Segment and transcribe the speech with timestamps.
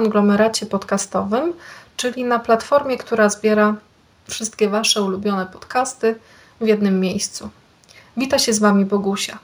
[0.00, 1.52] Konglomeracie podcastowym,
[1.96, 3.74] czyli na platformie, która zbiera
[4.28, 6.14] wszystkie Wasze ulubione podcasty
[6.60, 7.48] w jednym miejscu.
[8.16, 9.38] Wita się z Wami Bogusia.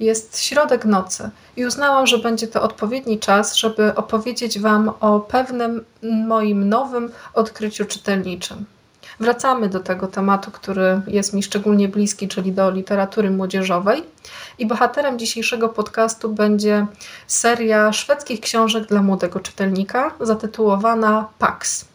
[0.00, 5.84] Jest środek nocy i uznałam, że będzie to odpowiedni czas, żeby opowiedzieć Wam o pewnym
[6.02, 8.64] moim nowym odkryciu czytelniczym.
[9.20, 14.04] Wracamy do tego tematu, który jest mi szczególnie bliski, czyli do literatury młodzieżowej.
[14.58, 16.86] I bohaterem dzisiejszego podcastu będzie
[17.26, 21.92] seria szwedzkich książek dla młodego czytelnika, zatytułowana Pax.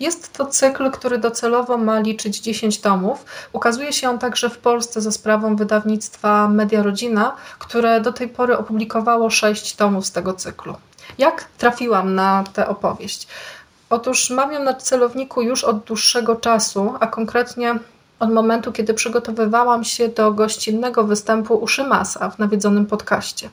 [0.00, 3.24] Jest to cykl, który docelowo ma liczyć 10 tomów.
[3.52, 8.58] Ukazuje się on także w Polsce za sprawą wydawnictwa Media Rodzina, które do tej pory
[8.58, 10.76] opublikowało 6 tomów z tego cyklu.
[11.18, 13.28] Jak trafiłam na tę opowieść?
[13.90, 17.78] Otóż mam ją na celowniku już od dłuższego czasu, a konkretnie
[18.20, 23.50] od momentu, kiedy przygotowywałam się do gościnnego występu u Szymasa w nawiedzonym podcaście.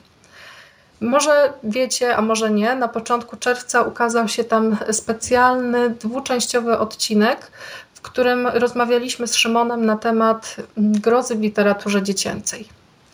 [1.00, 7.50] Może wiecie, a może nie, na początku czerwca ukazał się tam specjalny dwuczęściowy odcinek,
[7.94, 12.68] w którym rozmawialiśmy z Szymonem na temat grozy w literaturze dziecięcej.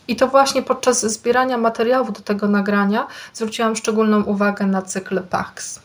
[0.08, 5.80] I to właśnie podczas zbierania materiałów do tego nagrania zwróciłam szczególną uwagę na cykl Pax.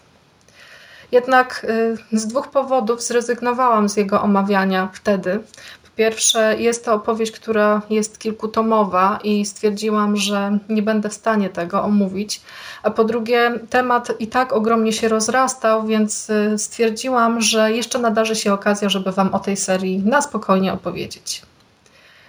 [1.11, 1.65] Jednak
[2.13, 5.39] y, z dwóch powodów zrezygnowałam z jego omawiania wtedy.
[5.83, 11.49] Po pierwsze, jest to opowieść, która jest kilkutomowa i stwierdziłam, że nie będę w stanie
[11.49, 12.41] tego omówić.
[12.83, 18.35] A po drugie, temat i tak ogromnie się rozrastał, więc y, stwierdziłam, że jeszcze nadarzy
[18.35, 21.41] się okazja, żeby Wam o tej serii na spokojnie opowiedzieć.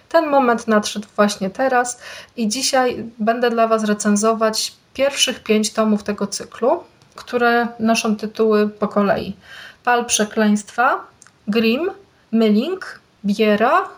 [0.08, 2.00] Ten moment nadszedł właśnie teraz
[2.36, 6.80] i dzisiaj będę dla Was recenzować pierwszych pięć tomów tego cyklu,
[7.18, 9.36] które noszą tytuły po kolei.
[9.84, 11.00] Pal przekleństwa,
[11.48, 11.90] Grim,
[12.32, 13.88] Myling, Biera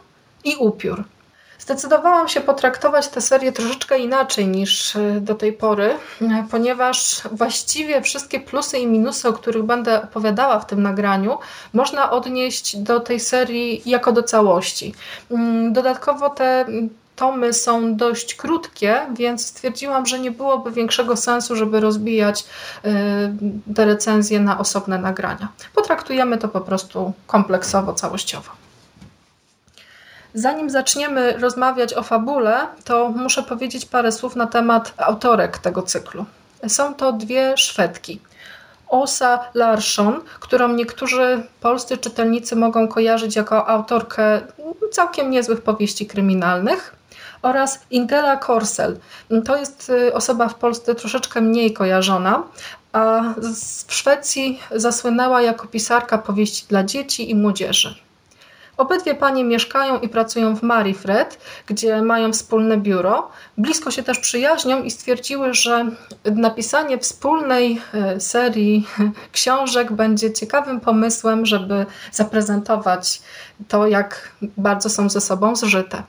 [0.44, 1.04] i Upiór.
[1.58, 8.02] Zdecydowałam się potraktować tę serię troszeczkę inaczej niż e, do tej pory, e, ponieważ właściwie
[8.02, 11.38] wszystkie plusy i minusy, o których będę opowiadała w tym nagraniu,
[11.72, 14.94] można odnieść do tej serii jako do całości.
[15.30, 16.66] Mm, dodatkowo te
[17.20, 22.44] tomy są dość krótkie, więc stwierdziłam, że nie byłoby większego sensu, żeby rozbijać
[22.84, 25.48] y, te recenzje na osobne nagrania.
[25.74, 28.50] Potraktujemy to po prostu kompleksowo, całościowo.
[30.34, 36.24] Zanim zaczniemy rozmawiać o fabule, to muszę powiedzieć parę słów na temat autorek tego cyklu.
[36.68, 38.20] Są to dwie Szwedki.
[38.88, 44.40] Osa Larsson, którą niektórzy polscy czytelnicy mogą kojarzyć jako autorkę
[44.92, 46.99] całkiem niezłych powieści kryminalnych,
[47.42, 48.98] oraz Ingela Korsel.
[49.44, 52.42] To jest y, osoba w Polsce troszeczkę mniej kojarzona,
[52.92, 53.22] a
[53.86, 57.94] w Szwecji zasłynęła jako pisarka powieści dla dzieci i młodzieży.
[58.76, 63.28] Obydwie panie mieszkają i pracują w Marifred, gdzie mają wspólne biuro.
[63.58, 65.86] Blisko się też przyjaźnią i stwierdziły, że
[66.24, 67.80] napisanie wspólnej
[68.16, 68.86] y, serii
[69.32, 73.22] książek będzie ciekawym pomysłem, żeby zaprezentować
[73.68, 76.02] to, jak bardzo są ze sobą zżyte.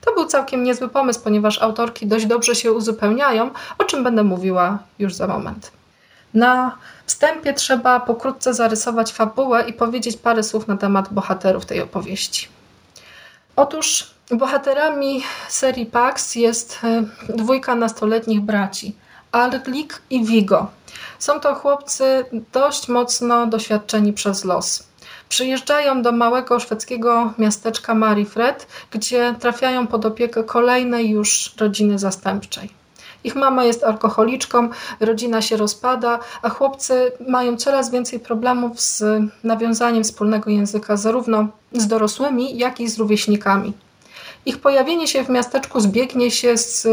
[0.00, 4.78] To był całkiem niezły pomysł, ponieważ autorki dość dobrze się uzupełniają, o czym będę mówiła
[4.98, 5.72] już za moment.
[6.34, 12.48] Na wstępie trzeba pokrótce zarysować fabułę i powiedzieć parę słów na temat bohaterów tej opowieści.
[13.56, 18.96] Otóż bohaterami serii Pax jest e, dwójka nastoletnich braci,
[19.32, 20.66] Alglik i Vigo.
[21.18, 24.89] Są to chłopcy dość mocno doświadczeni przez los.
[25.30, 32.70] Przyjeżdżają do małego szwedzkiego miasteczka Marifred, gdzie trafiają pod opiekę kolejnej już rodziny zastępczej.
[33.24, 34.68] Ich mama jest alkoholiczką,
[35.00, 39.04] rodzina się rozpada, a chłopcy mają coraz więcej problemów z
[39.44, 43.72] nawiązaniem wspólnego języka zarówno z dorosłymi, jak i z rówieśnikami.
[44.46, 46.86] Ich pojawienie się w miasteczku zbiegnie się z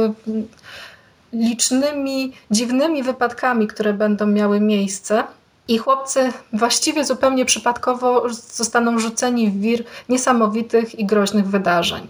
[1.34, 5.24] licznymi dziwnymi wypadkami, które będą miały miejsce,
[5.68, 12.08] i chłopcy właściwie zupełnie przypadkowo zostaną rzuceni w wir niesamowitych i groźnych wydarzeń.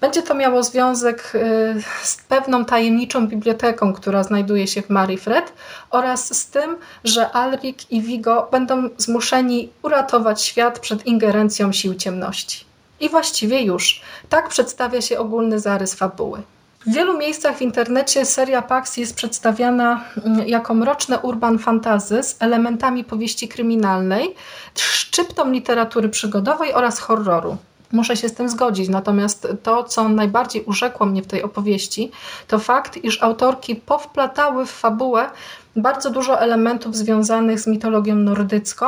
[0.00, 5.52] Będzie to miało związek y, z pewną tajemniczą biblioteką, która znajduje się w Marifred
[5.90, 12.64] oraz z tym, że Alrik i Vigo będą zmuszeni uratować świat przed ingerencją sił ciemności.
[13.00, 14.00] I właściwie już.
[14.28, 16.42] Tak przedstawia się ogólny zarys fabuły.
[16.86, 22.36] W wielu miejscach w internecie seria Pax jest przedstawiana mm, jako mroczne urban fantazy z
[22.40, 24.34] elementami powieści kryminalnej,
[24.74, 27.56] szczyptą literatury przygodowej oraz horroru.
[27.92, 32.10] Muszę się z tym zgodzić, natomiast to, co najbardziej urzekło mnie w tej opowieści,
[32.48, 35.30] to fakt, iż autorki powplatały w fabułę
[35.76, 38.86] bardzo dużo elementów związanych z mitologią nordycką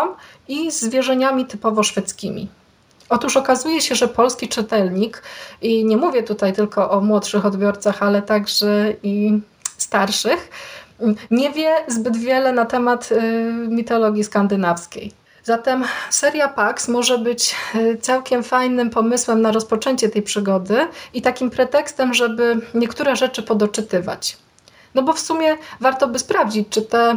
[0.48, 2.48] i zwierzeniami typowo szwedzkimi.
[3.14, 5.22] Otóż okazuje się, że polski czytelnik,
[5.62, 9.40] i nie mówię tutaj tylko o młodszych odbiorcach, ale także i
[9.78, 10.50] starszych,
[11.30, 13.16] nie wie zbyt wiele na temat y,
[13.68, 15.12] mitologii skandynawskiej.
[15.44, 20.76] Zatem seria Pax może być y, całkiem fajnym pomysłem na rozpoczęcie tej przygody
[21.14, 24.36] i takim pretekstem, żeby niektóre rzeczy podoczytywać.
[24.94, 27.16] No bo w sumie warto by sprawdzić, czy te e,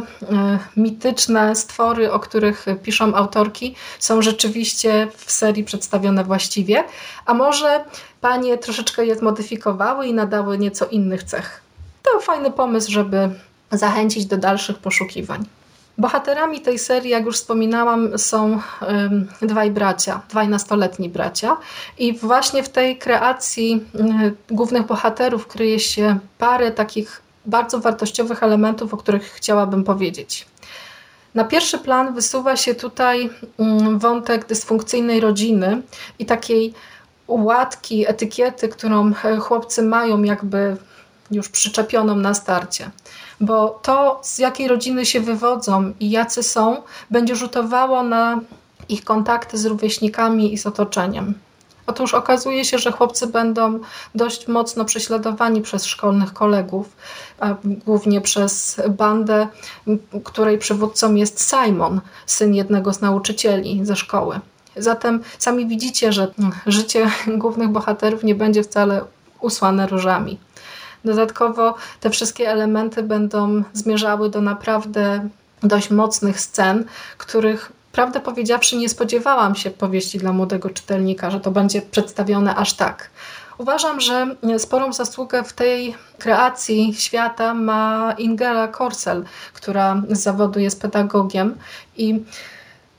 [0.76, 6.84] mityczne stwory, o których piszą autorki, są rzeczywiście w serii przedstawione właściwie,
[7.26, 7.84] a może
[8.20, 11.60] panie troszeczkę je zmodyfikowały i nadały nieco innych cech.
[12.02, 13.30] To fajny pomysł, żeby
[13.72, 15.44] zachęcić do dalszych poszukiwań.
[15.98, 18.60] Bohaterami tej serii, jak już wspominałam, są
[19.42, 21.56] dwaj bracia, dwaj nastoletni bracia.
[21.98, 23.84] I właśnie w tej kreacji
[24.50, 30.46] głównych bohaterów kryje się parę takich bardzo wartościowych elementów, o których chciałabym powiedzieć.
[31.34, 35.82] Na pierwszy plan wysuwa się tutaj mm, wątek dysfunkcyjnej rodziny
[36.18, 36.74] i takiej
[37.28, 40.76] łatki, etykiety, którą e, chłopcy mają jakby
[41.30, 42.90] już przyczepioną na starcie.
[43.40, 48.40] Bo to, z jakiej rodziny się wywodzą i jacy są, będzie rzutowało na
[48.88, 51.34] ich kontakty z rówieśnikami i z otoczeniem.
[51.88, 53.80] Otóż okazuje się, że chłopcy będą
[54.14, 56.96] dość mocno prześladowani przez szkolnych kolegów,
[57.86, 59.46] głównie przez bandę,
[60.24, 64.40] której przywódcą jest Simon, syn jednego z nauczycieli ze szkoły.
[64.76, 66.28] Zatem sami widzicie, że
[66.66, 67.10] życie
[67.42, 69.04] głównych bohaterów nie będzie wcale
[69.40, 70.38] usłane różami.
[71.04, 75.28] Dodatkowo te wszystkie elementy będą zmierzały do naprawdę
[75.62, 76.84] dość mocnych scen,
[77.18, 82.74] których prawdę powiedziawszy, nie spodziewałam się powieści dla młodego czytelnika, że to będzie przedstawione aż
[82.74, 83.10] tak.
[83.58, 89.24] Uważam, że sporą zasługę w tej kreacji świata ma Ingela Korsel,
[89.54, 91.54] która z zawodu jest pedagogiem
[91.96, 92.24] i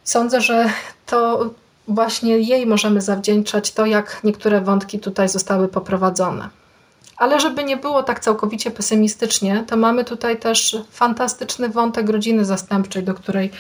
[0.04, 0.70] sądzę, że
[1.06, 1.50] to
[1.88, 6.50] właśnie jej możemy zawdzięczać to, jak niektóre wątki tutaj zostały poprowadzone.
[7.20, 13.04] Ale żeby nie było tak całkowicie pesymistycznie, to mamy tutaj też fantastyczny wątek rodziny zastępczej,
[13.04, 13.52] do której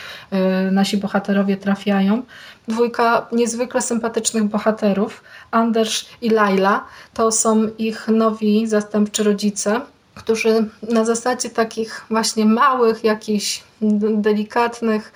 [0.67, 2.21] y, nasi bohaterowie trafiają.
[2.67, 9.81] Dwójka niezwykle sympatycznych bohaterów, Anders i Laila, to są ich nowi zastępczy rodzice,
[10.15, 13.63] którzy na zasadzie takich właśnie małych, jakichś
[14.11, 15.11] delikatnych,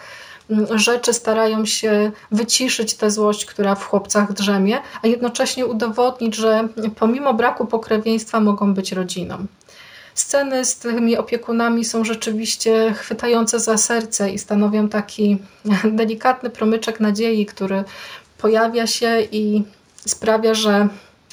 [0.75, 7.33] rzeczy starają się wyciszyć tę złość, która w chłopcach drzemie, a jednocześnie udowodnić, że pomimo
[7.33, 9.45] braku pokrewieństwa mogą być rodziną.
[10.13, 15.37] Sceny z tymi opiekunami są rzeczywiście chwytające za serce i stanowią taki
[15.99, 17.83] delikatny promyczek nadziei, który
[18.37, 19.63] pojawia się i
[20.07, 20.87] sprawia, że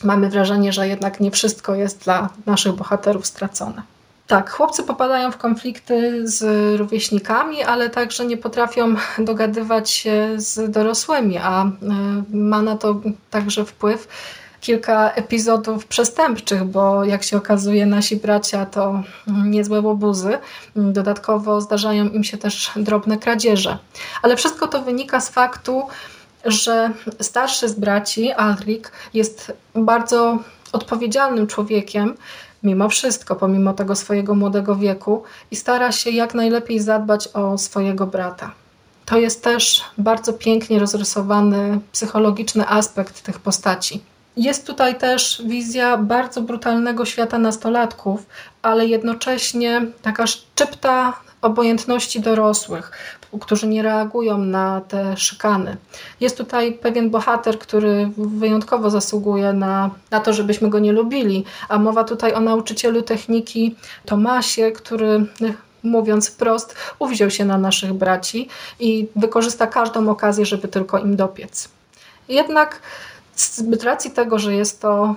[0.05, 3.83] mamy wrażenie, że jednak nie wszystko jest dla naszych bohaterów stracone.
[4.31, 6.45] Tak, chłopcy popadają w konflikty z
[6.79, 11.71] rówieśnikami, ale także nie potrafią dogadywać się z dorosłymi, a e,
[12.33, 13.01] ma na to
[13.31, 14.09] także wpływ
[14.61, 20.39] kilka epizodów przestępczych, bo jak się okazuje, nasi bracia to niezłe łobuzy.
[20.77, 23.79] Dodatkowo zdarzają im się też drobne kradzieże.
[24.23, 25.83] Ale wszystko to wynika z faktu,
[26.45, 26.91] że
[27.21, 30.39] starszy z braci, Alrik, jest bardzo
[30.73, 32.15] odpowiedzialnym człowiekiem,
[32.63, 38.07] mimo wszystko, pomimo tego swojego młodego wieku i stara się jak najlepiej zadbać o swojego
[38.07, 38.53] brata.
[39.07, 44.01] To jest też bardzo pięknie rozrysowany psychologiczny aspekt tych postaci.
[44.37, 48.27] Jest tutaj też wizja bardzo brutalnego świata nastolatków,
[48.63, 51.13] ale jednocześnie taka szczypta
[51.43, 55.77] obojętności dorosłych, którzy nie reagują na te szykany.
[56.21, 61.79] Jest tutaj pewien bohater, który wyjątkowo zasługuje na, na to, żebyśmy go nie lubili, a
[61.79, 65.27] mowa tutaj o nauczycielu techniki Tomasie, który
[65.83, 68.49] mówiąc wprost, uwziął się na naszych braci
[68.81, 71.69] i wykorzysta każdą okazję, żeby tylko im dopiec.
[72.29, 72.81] Jednak
[73.37, 75.15] z racji tego, że jest to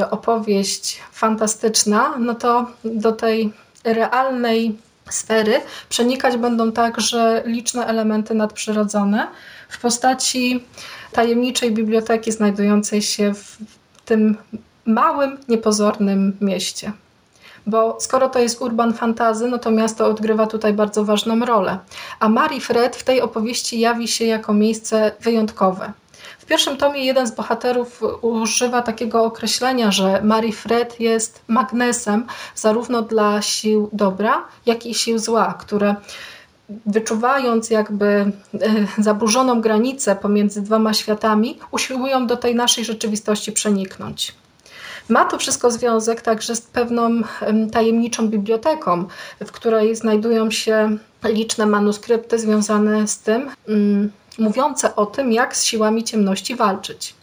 [0.00, 3.52] y, opowieść fantastyczna, no to do tej
[3.84, 4.76] realnej
[5.10, 9.26] sfery przenikać będą także liczne elementy nadprzyrodzone
[9.68, 10.64] w postaci
[11.12, 13.56] tajemniczej biblioteki znajdującej się w
[14.04, 14.36] tym
[14.86, 16.92] małym, niepozornym mieście.
[17.66, 21.78] Bo skoro to jest urban fantazy, no to miasto odgrywa tutaj bardzo ważną rolę.
[22.20, 25.92] A Marie Fred w tej opowieści jawi się jako miejsce wyjątkowe.
[26.44, 33.02] W pierwszym tomie jeden z bohaterów używa takiego określenia, że Mary Fred jest magnesem zarówno
[33.02, 35.94] dla sił dobra, jak i sił zła, które
[36.86, 38.32] wyczuwając jakby e,
[38.98, 44.34] zaburzoną granicę pomiędzy dwoma światami, usiłują do tej naszej rzeczywistości przeniknąć.
[45.08, 47.10] Ma to wszystko związek także z pewną
[47.72, 49.04] tajemniczą biblioteką,
[49.40, 55.64] w której znajdują się liczne manuskrypty związane z tym, mm, mówiące o tym, jak z
[55.64, 57.14] siłami ciemności walczyć.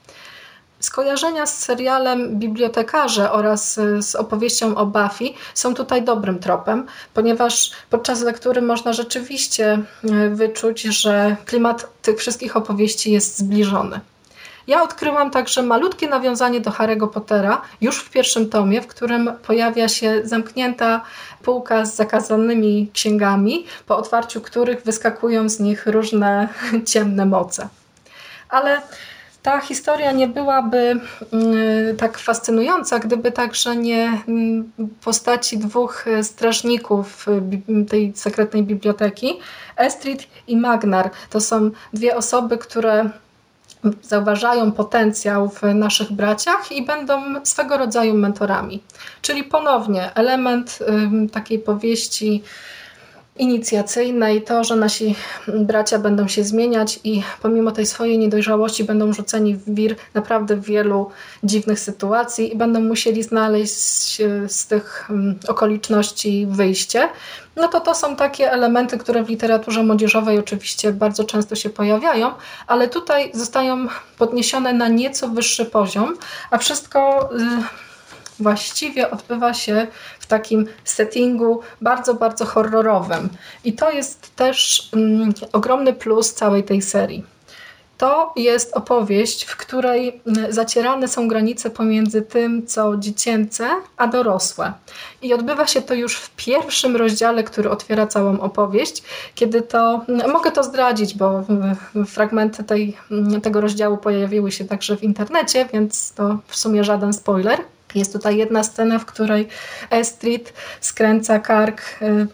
[0.79, 7.71] Skojarzenia z serialem Bibliotekarze oraz y, z opowieścią o Buffy są tutaj dobrym tropem, ponieważ
[7.89, 13.99] podczas lektury można rzeczywiście y, wyczuć, że klimat tych wszystkich opowieści jest zbliżony.
[14.67, 19.87] Ja odkryłam także malutkie nawiązanie do Harry'ego Pottera już w pierwszym tomie, w którym pojawia
[19.87, 21.01] się zamknięta
[21.43, 26.47] półka z zakazanymi księgami, po otwarciu których wyskakują z nich różne
[26.91, 27.67] ciemne moce.
[28.49, 28.81] Ale
[29.43, 30.99] ta historia nie byłaby
[31.33, 34.71] mm, tak fascynująca, gdyby także nie mm,
[35.03, 39.39] postaci dwóch strażników y, tej sekretnej biblioteki,
[39.77, 41.09] Estrid i Magnar.
[41.29, 43.09] To są dwie osoby, które
[44.01, 48.83] zauważają potencjał w naszych braciach i będą swego rodzaju mentorami.
[49.21, 50.79] Czyli ponownie element
[51.31, 52.43] takiej powieści
[53.41, 55.15] inicjacyjnej, to, że nasi
[55.47, 61.09] bracia będą się zmieniać i pomimo tej swojej niedojrzałości będą rzuceni w wir naprawdę wielu
[61.43, 67.09] dziwnych sytuacji i będą musieli znaleźć e, z tych mm, okoliczności wyjście,
[67.55, 72.31] no to to są takie elementy, które w literaturze młodzieżowej oczywiście bardzo często się pojawiają,
[72.67, 76.13] ale tutaj zostają podniesione na nieco wyższy poziom,
[76.51, 77.90] a wszystko y,
[78.41, 79.87] właściwie odbywa się
[80.19, 83.29] w takim settingu bardzo, bardzo horrorowym.
[83.63, 87.23] I to jest też mm, ogromny plus całej tej serii.
[88.01, 94.73] To jest opowieść, w której mm, zacierane są granice pomiędzy tym, co dziecięce, a dorosłe.
[95.21, 99.03] I odbywa się to już w pierwszym rozdziale, który otwiera całą opowieść,
[99.35, 101.43] kiedy to, mm, mogę to zdradzić, bo
[102.07, 102.97] fragmenty tej,
[103.43, 107.59] tego rozdziału pojawiły się także w internecie, więc to w sumie żaden spoiler.
[107.95, 109.47] Jest tutaj jedna scena, w której
[109.89, 112.27] Estrid skręca kark y,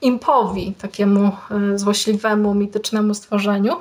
[0.00, 1.32] impowi, takiemu
[1.74, 3.76] y, złośliwemu, mitycznemu stworzeniu.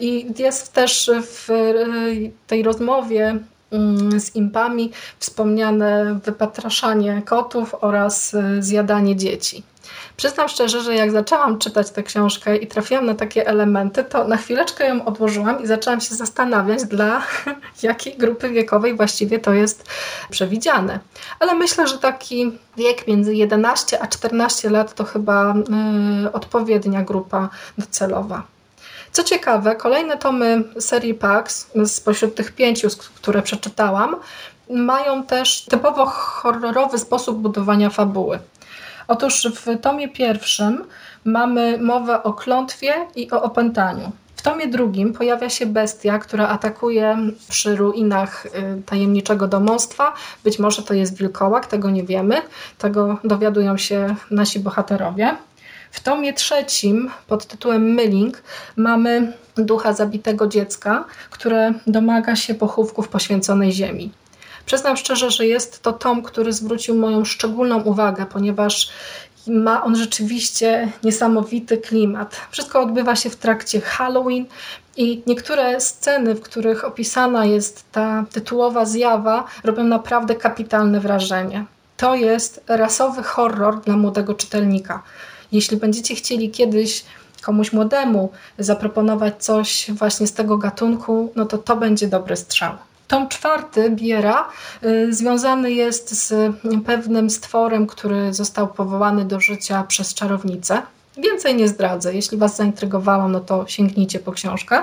[0.00, 3.38] I jest też w y, tej rozmowie
[3.70, 9.62] mm, z impami wspomniane wypatraszanie kotów oraz zjadanie dzieci.
[10.16, 14.36] Przyznam szczerze, że jak zaczęłam czytać tę książkę i trafiłam na takie elementy, to na
[14.36, 17.22] chwileczkę ją odłożyłam i zaczęłam się zastanawiać, dla
[17.82, 19.88] jakiej grupy wiekowej właściwie to jest
[20.30, 21.00] przewidziane.
[21.40, 25.54] Ale myślę, że taki wiek między 11 a 14 lat to chyba
[26.24, 28.42] y, odpowiednia grupa docelowa.
[29.12, 34.16] Co ciekawe, kolejne tomy serii Pax, spośród tych pięciu, które przeczytałam,
[34.70, 38.38] mają też typowo horrorowy sposób budowania fabuły.
[39.08, 40.84] Otóż w tomie pierwszym
[41.24, 44.12] mamy mowę o klątwie i o opętaniu.
[44.36, 47.16] W tomie drugim pojawia się bestia, która atakuje
[47.48, 50.14] przy ruinach y, tajemniczego domostwa.
[50.44, 52.42] Być może to jest wilkołak, tego nie wiemy.
[52.78, 55.36] Tego dowiadują się nasi bohaterowie.
[55.90, 58.42] W tomie trzecim pod tytułem Myling
[58.76, 64.10] mamy ducha zabitego dziecka, które domaga się pochówków poświęconej ziemi.
[64.66, 68.90] Przyznam szczerze, że jest to tom, który zwrócił moją szczególną uwagę, ponieważ
[69.46, 72.36] ma on rzeczywiście niesamowity klimat.
[72.50, 74.46] Wszystko odbywa się w trakcie Halloween
[74.96, 81.64] i niektóre sceny, w których opisana jest ta tytułowa zjawa, robią naprawdę kapitalne wrażenie.
[81.96, 85.02] To jest rasowy horror dla młodego czytelnika.
[85.52, 87.04] Jeśli będziecie chcieli kiedyś
[87.42, 92.72] komuś młodemu zaproponować coś właśnie z tego gatunku, no to to będzie dobry strzał.
[93.08, 94.48] Tom czwarty Biera
[94.84, 100.82] y, związany jest z pewnym stworem, który został powołany do życia przez czarownicę.
[101.18, 102.14] Więcej nie zdradzę.
[102.14, 104.82] Jeśli Was zaintrygowałam, no to sięgnijcie po książkę.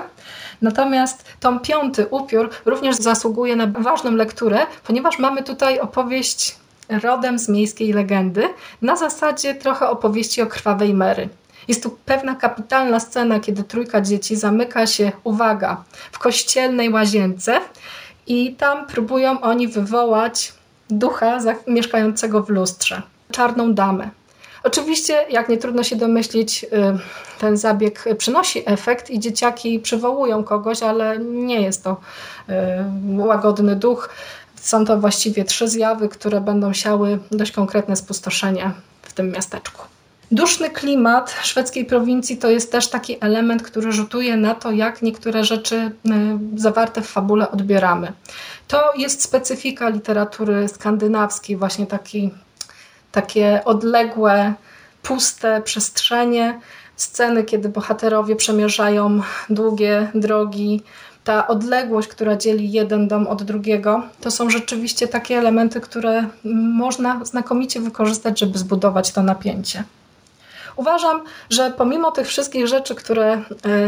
[0.62, 6.56] Natomiast tom piąty, Upiór, również zasługuje na ważną lekturę, ponieważ mamy tutaj opowieść
[7.02, 8.48] rodem z miejskiej legendy,
[8.82, 11.28] na zasadzie trochę opowieści o krwawej Mary.
[11.68, 17.60] Jest tu pewna kapitalna scena, kiedy trójka dzieci zamyka się, uwaga, w kościelnej łazience
[18.26, 20.52] i tam próbują oni wywołać
[20.90, 24.10] ducha mieszkającego w lustrze, czarną damę.
[24.64, 26.68] Oczywiście, jak nie trudno się domyślić, y,
[27.38, 31.96] ten zabieg przynosi efekt i dzieciaki przywołują kogoś, ale nie jest to
[32.48, 32.52] y,
[33.16, 34.10] łagodny duch.
[34.54, 38.70] Są to właściwie trzy zjawy, które będą siały dość konkretne spustoszenie
[39.02, 39.93] w tym miasteczku.
[40.30, 45.44] Duszny klimat szwedzkiej prowincji to jest też taki element, który rzutuje na to, jak niektóre
[45.44, 45.90] rzeczy y,
[46.60, 48.12] zawarte w fabule odbieramy.
[48.68, 52.30] To jest specyfika literatury skandynawskiej, właśnie taki,
[53.12, 54.54] takie odległe,
[55.02, 56.60] puste przestrzenie,
[56.96, 60.82] sceny, kiedy bohaterowie przemierzają długie drogi,
[61.24, 66.26] ta odległość, która dzieli jeden dom od drugiego, to są rzeczywiście takie elementy, które
[66.74, 69.84] można znakomicie wykorzystać, żeby zbudować to napięcie.
[70.76, 73.42] Uważam, że pomimo tych wszystkich rzeczy, które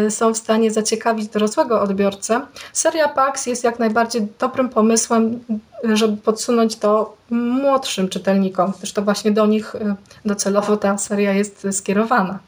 [0.04, 2.40] e, są w stanie zaciekawić dorosłego odbiorcę,
[2.72, 5.44] seria PAX jest jak najbardziej dobrym pomysłem,
[5.84, 11.66] żeby podsunąć to młodszym czytelnikom, gdyż to właśnie do nich e, docelowo ta seria jest
[11.72, 12.38] skierowana.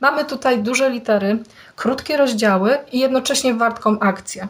[0.00, 1.38] Mamy tutaj duże litery,
[1.76, 4.48] krótkie rozdziały i jednocześnie wartką akcję.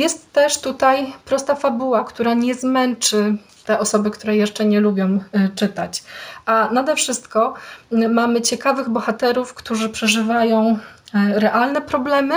[0.00, 5.50] Jest też tutaj prosta fabuła, która nie zmęczy te osoby, które jeszcze nie lubią y,
[5.54, 6.02] czytać.
[6.46, 7.54] A nade wszystko
[7.92, 10.78] y, mamy ciekawych bohaterów, którzy przeżywają
[11.14, 12.34] y, realne problemy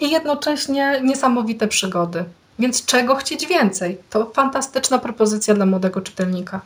[0.00, 2.24] i jednocześnie niesamowite przygody.
[2.58, 3.98] Więc czego chcieć więcej?
[4.10, 6.60] To fantastyczna propozycja dla młodego czytelnika.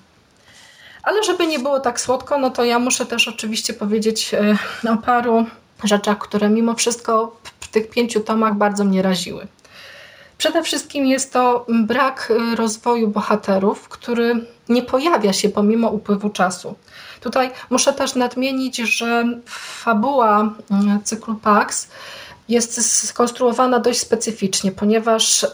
[1.03, 4.35] Ale żeby nie było tak słodko, no to ja muszę też oczywiście powiedzieć
[4.95, 5.47] o paru
[5.85, 9.47] rzeczach, które mimo wszystko w tych pięciu tomach bardzo mnie raziły.
[10.39, 16.75] Przede wszystkim jest to brak y, rozwoju bohaterów, który nie pojawia się pomimo upływu czasu.
[17.21, 21.89] Tutaj muszę też nadmienić, że fabuła y, cyklu Pax
[22.49, 25.49] jest skonstruowana dość specyficznie, ponieważ y,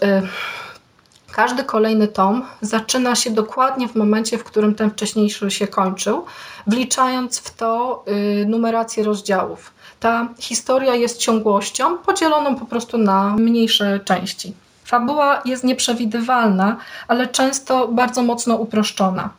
[1.32, 6.24] każdy kolejny tom zaczyna się dokładnie w momencie, w którym ten wcześniejszy się kończył,
[6.66, 8.04] wliczając w to
[8.46, 9.72] numerację rozdziałów.
[10.00, 14.54] Ta historia jest ciągłością podzieloną po prostu na mniejsze części.
[14.92, 16.76] Fabuła jest nieprzewidywalna,
[17.08, 19.30] ale często bardzo mocno uproszczona.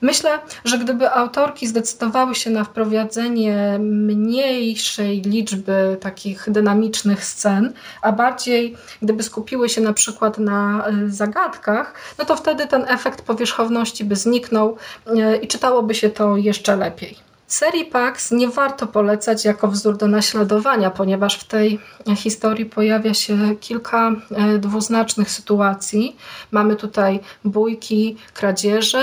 [0.00, 0.30] Myślę,
[0.64, 9.22] że gdyby autorki zdecydowały się na wprowadzenie mniejszej liczby takich dynamicznych scen, a bardziej gdyby
[9.22, 14.76] skupiły się na przykład na e, zagadkach, no to wtedy ten efekt powierzchowności by zniknął
[15.06, 17.31] e, i czytałoby się to jeszcze lepiej.
[17.52, 21.78] Serii Pax nie warto polecać jako wzór do naśladowania, ponieważ w tej
[22.16, 26.16] historii pojawia się kilka e, dwuznacznych sytuacji.
[26.50, 29.02] Mamy tutaj bójki, kradzieże,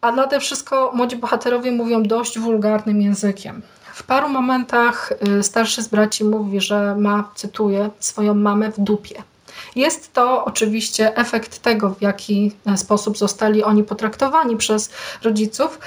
[0.00, 3.62] a nade wszystko młodzi bohaterowie mówią dość wulgarnym językiem.
[3.94, 9.22] W paru momentach e, starszy z braci mówi, że ma, cytuję, swoją mamę w dupie.
[9.76, 14.90] Jest to oczywiście efekt tego, w jaki e, sposób zostali oni potraktowani przez
[15.22, 15.78] rodziców.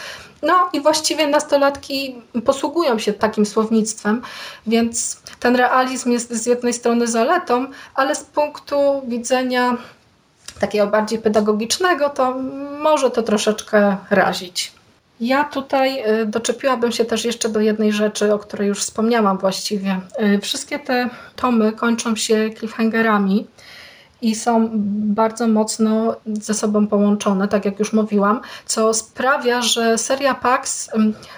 [0.42, 4.22] No i właściwie nastolatki posługują się takim słownictwem,
[4.68, 9.78] więc ten realizm jest z jednej strony zaletą, ale z punktu widzenia
[10.60, 12.36] takiego bardziej pedagogicznego, to
[12.80, 14.77] może to troszeczkę razić.
[15.20, 20.00] Ja tutaj e, doczepiłabym się też jeszcze do jednej rzeczy, o której już wspomniałam właściwie.
[20.16, 23.48] E, wszystkie te tomy kończą się cliffhangerami
[24.22, 24.70] i są
[25.16, 30.90] bardzo mocno ze sobą połączone, tak jak już mówiłam, co sprawia, że seria Pax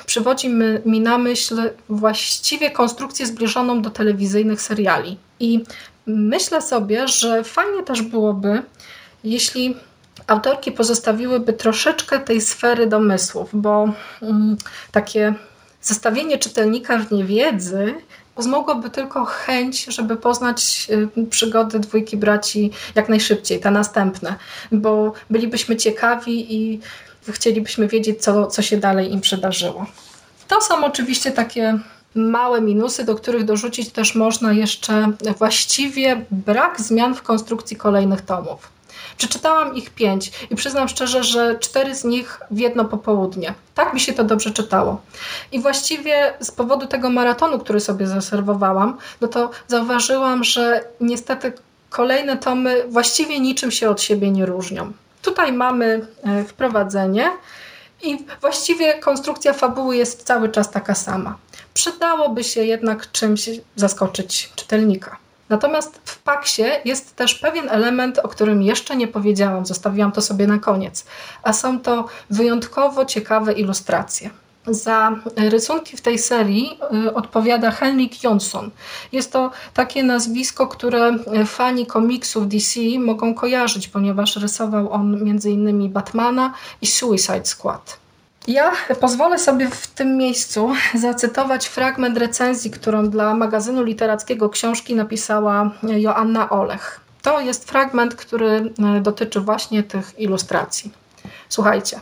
[0.06, 0.50] przywodzi
[0.86, 5.18] mi na myśl właściwie konstrukcję zbliżoną do telewizyjnych seriali.
[5.40, 5.64] I
[6.06, 8.62] myślę sobie, że fajnie też byłoby,
[9.24, 9.76] jeśli
[10.28, 13.94] autorki pozostawiłyby troszeczkę tej sfery domysłów, bo
[14.92, 15.34] takie
[15.82, 17.96] zostawienie czytelnika w niewiedzy
[18.38, 20.88] wzmogłoby tylko chęć, żeby poznać
[21.20, 24.36] y, przygody dwójki braci jak najszybciej, te następne,
[24.72, 26.80] bo bylibyśmy ciekawi i
[27.30, 29.86] chcielibyśmy wiedzieć, co, co się dalej im przydarzyło.
[30.48, 31.80] To są oczywiście takie
[32.16, 38.79] małe minusy, do których dorzucić też można jeszcze właściwie brak zmian w konstrukcji kolejnych tomów.
[39.20, 43.54] Przeczytałam ich pięć i przyznam szczerze, że cztery z nich w jedno popołudnie.
[43.76, 45.02] Tak mi się to dobrze czytało.
[45.52, 51.54] I właściwie z powodu tego maratonu, który sobie zaserwowałam, no to zauważyłam, że niestety
[51.90, 54.92] kolejne tomy właściwie niczym się od siebie nie różnią.
[55.22, 57.32] Tutaj mamy e, wprowadzenie
[58.04, 61.38] i właściwie konstrukcja fabuły jest cały czas taka sama.
[61.74, 65.18] Przydałoby się jednak czymś zaskoczyć czytelnika.
[65.50, 70.48] Natomiast w Paksie jest też pewien element, o którym jeszcze nie powiedziałam, zostawiłam to sobie
[70.48, 71.06] na koniec,
[71.44, 74.30] a są to wyjątkowo ciekawe ilustracje.
[74.68, 78.72] Za rysunki w tej serii y, odpowiada Henrik Jonsson.
[79.12, 85.92] Jest to takie nazwisko, które fani komiksów DC mogą kojarzyć, ponieważ rysował on m.in.
[85.92, 88.00] Batmana i Suicide Squad.
[88.48, 95.72] Ja pozwolę sobie w tym miejscu zacytować fragment recenzji, którą dla magazynu literackiego książki napisała
[95.84, 97.00] Joanna Olech.
[97.22, 100.92] To jest fragment, który e, dotyczy właśnie tych ilustracji.
[101.50, 102.00] Słuchajcie.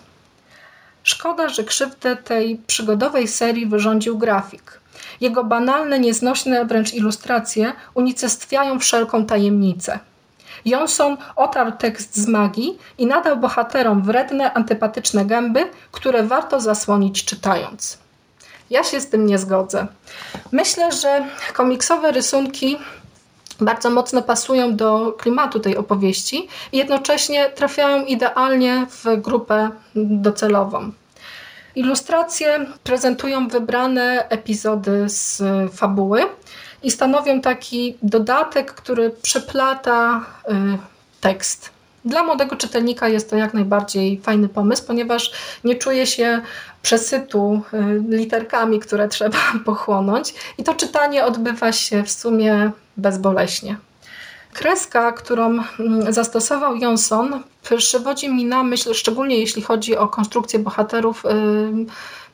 [1.04, 4.80] Szkoda, że krzywdę tej przygodowej serii wyrządził grafik.
[5.21, 10.00] Jego banalne, nieznośne wręcz ilustracje unicestwiają wszelką tajemnicę.
[10.70, 17.98] Johnson otarł tekst z magii i nadał bohaterom wredne, antypatyczne gęby, które warto zasłonić czytając.
[18.70, 19.88] Ja się z tym nie zgodzę.
[20.52, 22.78] Myślę, że komiksowe rysunki
[23.62, 30.92] bardzo mocno pasują do klimatu tej opowieści i jednocześnie trafiają idealnie w grupę docelową.
[31.76, 36.26] Ilustracje prezentują wybrane epizody z fabuły
[36.84, 40.54] i stanowią taki dodatek, który przeplata y,
[41.22, 41.70] tekst.
[42.06, 45.32] Dla młodego czytelnika jest to jak najbardziej fajny pomysł, ponieważ
[45.63, 46.42] nie czuje się
[46.82, 53.78] przesytu y, literkami, które trzeba pochłonąć i to czytanie odbywa się w sumie bezboleśnie.
[54.54, 55.46] Kreska, którą
[55.80, 57.44] mm, zastosował Johnson,
[57.78, 61.24] przywodzi mi na myśl, szczególnie jeśli chodzi o konstrukcję bohaterów,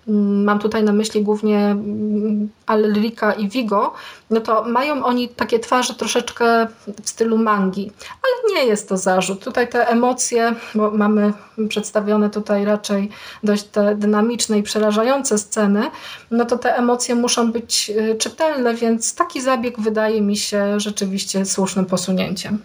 [0.08, 3.94] mam tutaj na myśli głównie mm, Alrika i Vigo,
[4.30, 6.68] no to mają oni takie twarze troszeczkę
[7.04, 7.92] w stylu mangi,
[8.24, 9.44] ale nie jest to zarzut.
[9.44, 11.34] Tutaj te emocje, bo mamy
[11.70, 13.10] przedstawione tutaj raczej
[13.44, 15.92] dość te dynamiczne i przerażające sceny,
[16.32, 21.46] no to te emocje muszą być y, czytelne, więc taki zabieg wydaje mi się rzeczywiście
[21.46, 22.60] słusznym posunięciem.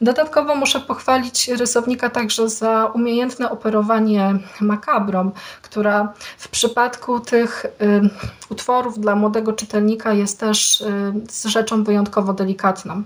[0.00, 5.30] Dodatkowo muszę pochwalić rysownika także za umiejętne operowanie makabrą,
[5.62, 7.70] która w przypadku tych y,
[8.50, 10.80] utworów dla młodego czytelnika jest też
[11.44, 13.02] y, rzeczą wyjątkowo delikatną.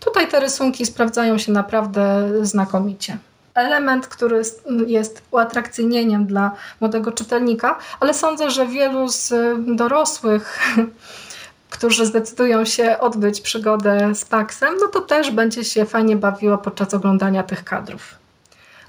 [0.00, 3.18] Tutaj te rysunki sprawdzają się naprawdę znakomicie
[3.54, 4.42] element, który
[4.86, 9.32] jest uatrakcyjnieniem dla młodego czytelnika, ale sądzę, że wielu z
[9.76, 10.58] dorosłych
[11.70, 16.94] którzy zdecydują się odbyć przygodę z Paxem, no to też będzie się fajnie bawiło podczas
[16.94, 18.14] oglądania tych kadrów.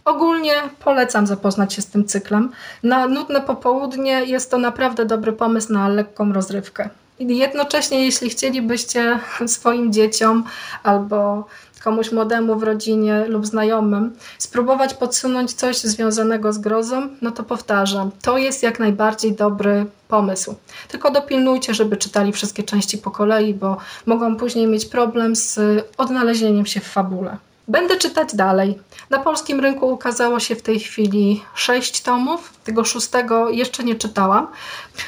[0.06, 2.52] Ogólnie polecam zapoznać się z tym cyklem.
[2.84, 6.90] Na nudne popołudnie jest to naprawdę dobry pomysł na lekką rozrywkę.
[7.20, 10.44] I jednocześnie, jeśli chcielibyście swoim dzieciom
[10.84, 11.46] albo
[11.80, 18.12] komuś młodemu w rodzinie lub znajomym, spróbować podsunąć coś związanego z grozą, no to powtarzam,
[18.22, 20.56] to jest jak najbardziej dobry pomysł.
[20.88, 25.60] Tylko dopilnujcie, żeby czytali wszystkie części po kolei, bo mogą później mieć problem z
[25.98, 27.38] odnalezieniem się w fabule.
[27.68, 28.80] Będę czytać dalej.
[29.10, 32.54] Na polskim rynku ukazało się w tej chwili sześć tomów.
[32.64, 34.48] Tego szóstego jeszcze nie czytałam.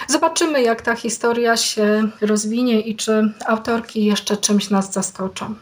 [0.08, 5.56] Zobaczymy, jak ta historia się rozwinie i czy autorki jeszcze czymś nas zaskoczą.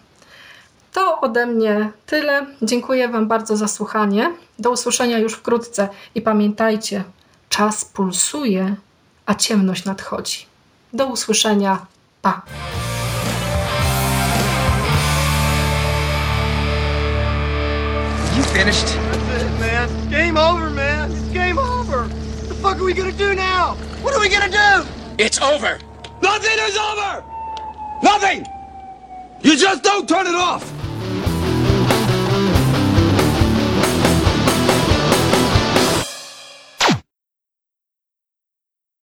[0.99, 2.45] To ode mnie tyle.
[2.62, 4.31] Dziękuję Wam bardzo za słuchanie.
[4.59, 7.03] Do usłyszenia już wkrótce i pamiętajcie,
[7.49, 8.75] czas pulsuje,
[9.25, 10.45] a ciemność nadchodzi.
[10.93, 11.85] Do usłyszenia.
[12.21, 12.41] Pa!
[18.38, 18.88] You finished?
[18.88, 19.89] That's it, man.
[20.12, 21.12] Game over, man.
[21.12, 21.97] It's game over.
[21.97, 23.75] What the fuck are we gonna do now?
[24.03, 24.85] What are we gonna do?
[25.17, 25.79] It's over!
[26.21, 27.23] Nothing is over!
[28.03, 28.45] Nothing!
[29.41, 30.78] You just don't turn it off!